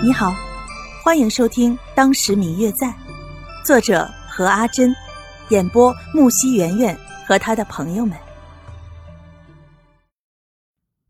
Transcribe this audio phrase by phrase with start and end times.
[0.00, 0.32] 你好，
[1.02, 2.86] 欢迎收听《当时明月在》，
[3.64, 4.94] 作者何阿珍，
[5.48, 8.16] 演播木西圆圆和他的朋友们。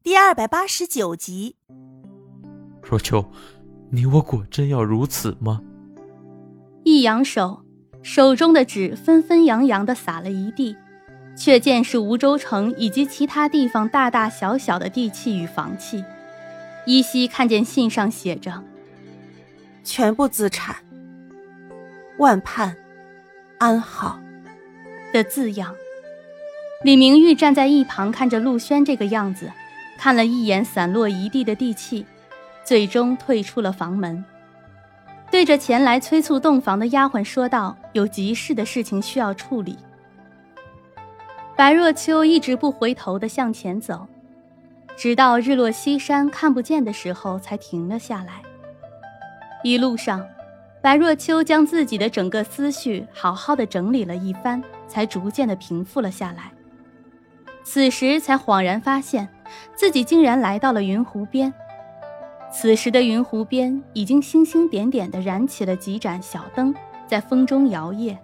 [0.02, 1.56] 第二百八十九集。
[2.82, 3.30] 若秋，
[3.90, 5.60] 你我果真要如此吗？
[6.82, 7.60] 一扬手，
[8.02, 10.74] 手中的纸纷纷扬扬的洒了一地，
[11.36, 16.02] 却见是梧州城以及其他地方大大小小的地契与房契。
[16.86, 18.64] 依稀看见信上写着。
[19.88, 20.76] 全部资产，
[22.18, 22.76] 万盼
[23.56, 24.20] 安好
[25.14, 25.74] 的字样。
[26.84, 29.50] 李明玉站在一旁看着陆轩这个样子，
[29.96, 32.04] 看了一眼散落一地的地契，
[32.64, 34.22] 最终退出了房门，
[35.30, 39.78] 对着前来催促洞房的丫鬟说道：“有急事的事情需要处理。”
[41.56, 44.06] 白若秋一直不回头的向前走，
[44.98, 48.42] 直到日落西山看不见的时候，才停了下来。
[49.62, 50.24] 一路上，
[50.80, 56.52] 白若秋将自己的整个思绪好好的整理了一番，才逐渐的平复了下来。
[57.64, 59.28] 此时才恍然发现，
[59.74, 61.52] 自己竟然来到了云湖边。
[62.50, 66.74] 此时的云湖边已经星星点点的燃起了几盏小灯，
[67.06, 68.16] 在风中摇曳。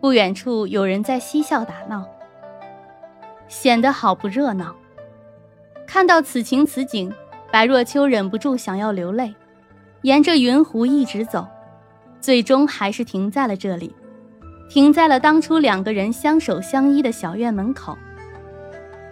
[0.00, 2.04] 不远处有人在嬉笑打闹，
[3.46, 4.74] 显得好不热闹。
[5.86, 7.12] 看到此情此景，
[7.52, 9.34] 白若秋忍不住想要流泪。
[10.06, 11.44] 沿着云湖一直走，
[12.20, 13.92] 最终还是停在了这里，
[14.68, 17.98] 停在了当初两个人相守相依的小院门口。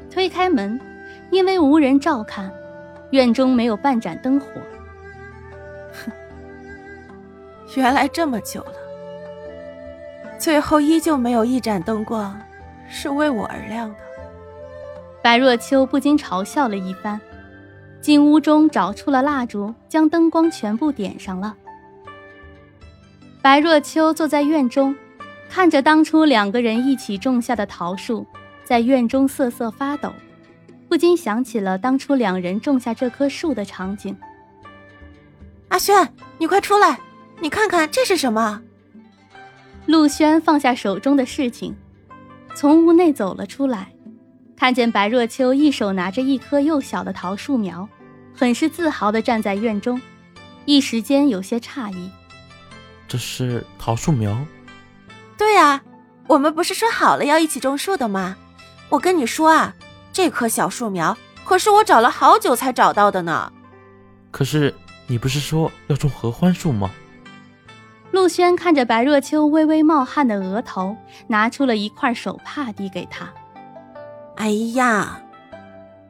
[0.09, 0.81] 推开门，
[1.33, 2.49] 因为无人照看，
[3.11, 4.47] 院中没有半盏灯火。
[5.93, 6.13] 哼，
[7.75, 8.75] 原来这么久了，
[10.39, 12.41] 最后依旧没有一盏灯光
[12.89, 13.97] 是为我而亮的。
[15.21, 17.21] 白若秋不禁嘲笑了一番。
[18.05, 21.57] 进屋中找出了蜡烛，将灯光全部点上了。
[23.41, 24.95] 白若秋坐在院中，
[25.49, 28.27] 看着当初两个人一起种下的桃树，
[28.63, 30.13] 在院中瑟瑟发抖，
[30.87, 34.15] 不禁想起了当初两人种下这棵树的场景。
[35.69, 37.01] 阿轩，你快出来，
[37.41, 38.61] 你看看这是什么？
[39.87, 41.75] 陆轩放下手中的事情，
[42.55, 43.94] 从屋内走了出来。
[44.57, 47.89] 看见白若秋一手拿着一棵幼小的桃树苗，
[48.35, 50.01] 很是自豪地站在院中，
[50.65, 52.11] 一时间有些诧异。
[53.07, 54.37] 这是桃树苗？
[55.37, 55.83] 对啊，
[56.29, 58.37] 我们不是说好了要一起种树的吗？
[58.89, 59.75] 我跟你说啊，
[60.13, 63.53] 这棵小树苗可是我找了好久才找到的呢。
[64.31, 64.73] 可是
[65.07, 66.91] 你不是说要种合欢树吗？
[68.13, 73.29] 陆轩看着白若秋微微冒汗的额头，拿出了一块手帕递给他。
[74.37, 75.21] 哎呀！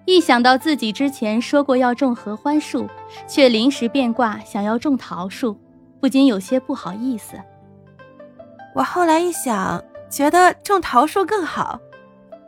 [0.06, 2.86] 一想到自己之前说过要种合欢树，
[3.26, 5.58] 却临时变卦想要种桃树，
[6.00, 7.40] 不禁有些不好意思。
[8.74, 11.80] 我后来一想，觉得种桃树更好。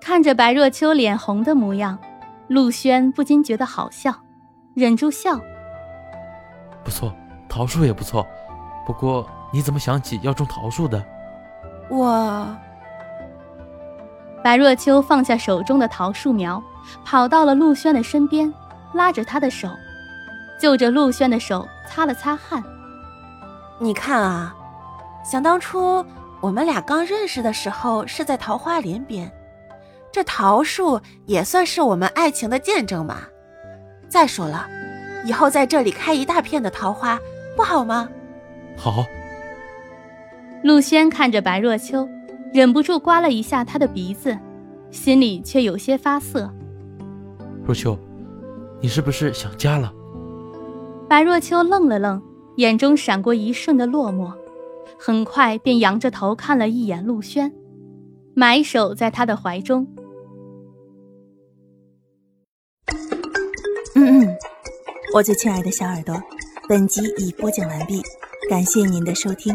[0.00, 1.98] 看着白若秋脸红的模样，
[2.48, 4.15] 陆轩不禁觉得好笑，
[4.75, 5.41] 忍住笑。
[6.84, 7.12] 不错，
[7.48, 8.26] 桃树也不错。
[8.86, 11.03] 不过你怎么想起要种桃树的？
[11.88, 12.56] 我。
[14.46, 16.62] 白若秋放下手中的桃树苗，
[17.04, 18.54] 跑到了陆轩的身边，
[18.94, 19.68] 拉着他的手，
[20.56, 22.62] 就着陆轩的手擦了擦汗。
[23.80, 24.54] 你看啊，
[25.24, 26.06] 想当初
[26.40, 29.28] 我们俩刚认识的时候是在桃花林边，
[30.12, 33.16] 这桃树也算是我们爱情的见证嘛。
[34.08, 34.64] 再说了，
[35.24, 37.18] 以后在这里开一大片的桃花，
[37.56, 38.08] 不好吗？
[38.76, 39.04] 好。
[40.62, 42.08] 陆轩看着白若秋。
[42.56, 44.34] 忍不住刮了一下他的鼻子，
[44.90, 46.50] 心里却有些发涩。
[47.62, 47.98] 若秋，
[48.80, 49.92] 你是不是想家了？
[51.06, 52.22] 白若秋愣了愣，
[52.56, 54.32] 眼中闪过一瞬的落寞，
[54.98, 57.52] 很快便仰着头看了一眼陆轩，
[58.32, 59.86] 埋首在他的怀中。
[63.94, 64.36] 嗯嗯，
[65.14, 66.14] 我最亲爱的小耳朵，
[66.70, 68.00] 本集已播讲完毕，
[68.48, 69.54] 感谢您的收听。